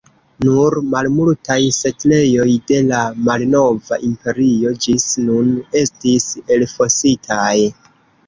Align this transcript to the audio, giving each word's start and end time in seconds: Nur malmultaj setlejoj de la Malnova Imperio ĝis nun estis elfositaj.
Nur 0.43 0.75
malmultaj 0.93 1.57
setlejoj 1.79 2.47
de 2.71 2.79
la 2.87 3.01
Malnova 3.27 3.99
Imperio 4.09 4.73
ĝis 4.85 5.05
nun 5.27 5.51
estis 5.85 6.25
elfositaj. 6.57 7.53